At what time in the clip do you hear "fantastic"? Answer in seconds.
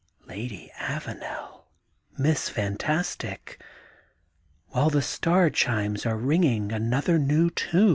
2.49-3.61